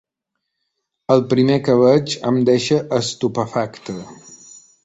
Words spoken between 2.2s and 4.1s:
em deixa estupefacte.